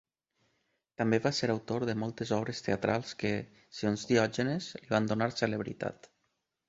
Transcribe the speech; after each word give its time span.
També 1.01 1.17
va 1.25 1.31
ser 1.39 1.49
autor 1.55 1.85
de 1.89 1.95
moltes 2.03 2.31
obres 2.37 2.65
teatrals 2.69 3.11
que, 3.25 3.31
segons 3.81 4.07
Diògenes, 4.13 4.71
li 4.83 4.93
van 4.95 5.11
donar 5.13 5.29
celebritat. 5.43 6.11